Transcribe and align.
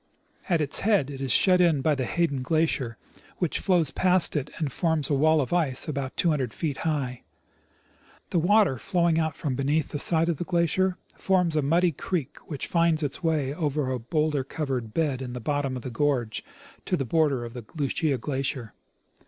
At 0.49 0.61
its 0.61 0.79
head 0.79 1.11
it 1.11 1.21
is 1.21 1.31
shut 1.31 1.61
in 1.61 1.81
by 1.83 1.93
the 1.93 2.07
Hayden 2.07 2.41
glacier, 2.41 2.97
which 3.37 3.59
flows 3.59 3.91
past 3.91 4.35
it 4.35 4.49
and 4.57 4.71
forms 4.71 5.11
a 5.11 5.13
wall 5.13 5.39
of 5.41 5.53
ice 5.53 5.87
about 5.87 6.17
two 6.17 6.31
hundred 6.31 6.55
feet 6.55 6.77
high. 6.77 7.21
The 8.31 8.39
water 8.39 8.79
flowing 8.79 9.19
out 9.19 9.35
from 9.35 9.53
beneath 9.53 9.89
the 9.89 9.99
side 9.99 10.27
of 10.27 10.37
the 10.37 10.43
glacier 10.43 10.97
forms 11.15 11.55
a 11.55 11.61
muddy 11.61 11.91
creek, 11.91 12.37
which 12.47 12.65
finds 12.65 13.03
its 13.03 13.21
way 13.21 13.53
over 13.53 13.91
a 13.91 13.99
bowlder 13.99 14.43
covered 14.43 14.91
bed 14.91 15.21
in 15.21 15.33
the 15.33 15.39
bottom 15.39 15.75
of 15.75 15.83
the 15.83 15.91
gorge 15.91 16.43
to 16.85 16.97
the 16.97 17.05
border 17.05 17.45
of 17.45 17.55
Lucia 17.75 18.17
glacier. 18.17 18.73